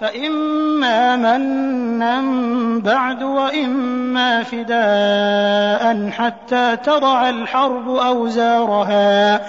فإما 0.00 1.16
منا 1.16 2.22
بعد 2.80 3.22
وإما 3.22 4.42
فداء 4.42 6.10
حتى 6.10 6.76
تضع 6.76 7.28
الحرب 7.28 7.88
أوزارها. 7.88 9.40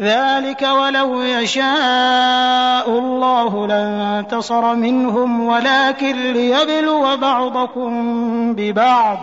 ذلك 0.00 0.62
ولو 0.62 1.22
يشاء 1.22 2.88
الله 2.88 3.66
لانتصر 3.66 4.74
منهم 4.74 5.46
ولكن 5.46 6.32
ليبلو 6.32 7.16
بعضكم 7.16 7.92
ببعض. 8.54 9.18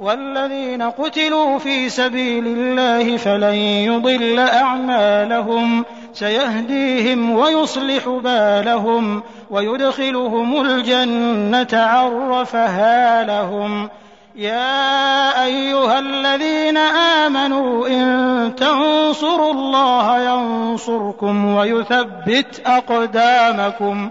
والذين 0.00 0.82
قتلوا 0.82 1.58
في 1.58 1.88
سبيل 1.88 2.46
الله 2.46 3.16
فلن 3.16 3.54
يضل 3.54 4.38
أعمالهم. 4.38 5.84
سيهديهم 6.14 7.30
ويصلح 7.30 8.08
بالهم 8.08 9.22
ويدخلهم 9.50 10.60
الجنة 10.60 11.80
عرفها 11.80 13.24
لهم. 13.24 13.88
يا 14.36 15.44
أيها 15.44 15.98
الذين 15.98 16.76
آمنوا 16.76 17.88
إن 17.88 18.54
تنصروا 18.56 19.52
الله 19.52 20.18
ينصركم 20.20 21.54
ويثبت 21.54 22.62
أقدامكم. 22.66 24.10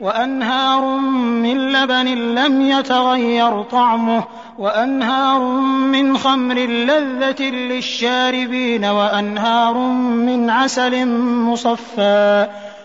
وأنهار 0.00 0.96
من 1.16 1.72
لبن 1.72 2.34
لم 2.34 2.60
يتغير 2.60 3.62
طعمه 3.62 4.24
وأنهار 4.58 5.40
من 5.68 6.18
خمر 6.18 6.54
لذة 6.58 7.42
للشاربين 7.42 8.84
وأنهار 8.84 9.78
من 9.78 10.50
عسل 10.50 11.06
مصفى. 11.46 12.46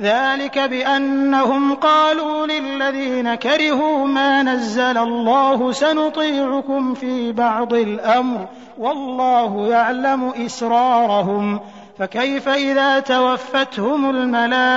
ذلك 0.00 0.58
بأنهم 0.58 1.74
قالوا 1.74 2.46
للذين 2.46 3.34
كرهوا 3.34 4.06
ما 4.06 4.42
نزل 4.42 4.98
الله 4.98 5.72
سنطيعكم 5.72 6.94
في 6.94 7.32
بعض 7.32 7.74
الأمر 7.74 8.46
والله 8.78 9.66
يعلم 9.66 10.32
إسرارهم. 10.46 11.60
فكيف 11.98 12.48
إذا 12.48 13.00
توفتهم 13.00 14.10
الملائكة 14.10 14.72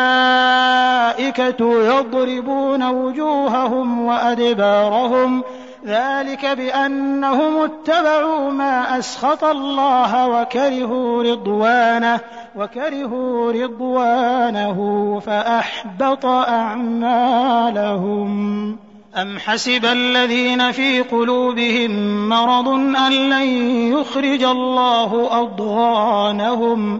يضربون 1.83 2.83
وجوههم 2.83 4.05
وأدبارهم 4.05 5.43
ذلك 5.85 6.45
بأنهم 6.45 7.57
اتبعوا 7.57 8.51
ما 8.51 8.99
أسخط 8.99 9.43
الله 9.43 10.27
وكرهوا 10.27 11.23
رضوانه 11.23 12.19
وكرهوا 12.55 13.51
رضوانه 13.51 15.19
فأحبط 15.25 16.25
أعمالهم. 16.25 17.57
أم 19.15 19.39
حسب 19.39 19.85
الذين 19.85 20.71
في 20.71 21.01
قلوبهم 21.01 22.29
مرض 22.29 22.67
أن 23.07 23.11
لن 23.11 23.47
يخرج 23.93 24.43
الله 24.43 25.41
أضغانهم 25.41 26.99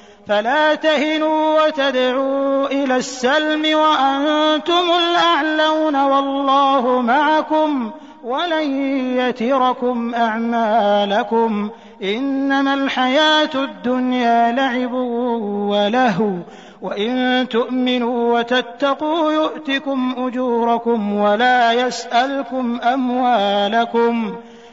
فلا 0.27 0.75
تهنوا 0.75 1.65
وتدعوا 1.65 2.67
إلى 2.67 2.95
السلم 2.95 3.77
وأنتم 3.77 4.83
الأعلون 4.99 5.95
والله 5.95 7.01
معكم 7.01 7.91
ولن 8.23 8.93
يتركم 9.17 10.15
أعمالكم 10.15 11.69
إنما 12.03 12.73
الحياة 12.73 13.49
الدنيا 13.55 14.51
لعب 14.51 14.93
ولهو 15.71 16.31
وإن 16.81 17.47
تؤمنوا 17.49 18.39
وتتقوا 18.39 19.31
يؤتكم 19.31 20.15
أجوركم 20.17 21.13
ولا 21.13 21.73
يسألكم 21.73 22.79
أموالكم 22.81 24.35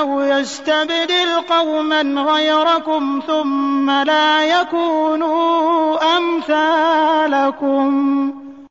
تتولوا 0.00 0.38
يستبدل 0.38 1.40
قوما 1.48 2.00
غيركم 2.02 3.22
ثم 3.26 3.90
لا 3.90 4.60
يكونوا 4.60 5.98
أمثالكم. 6.16 7.90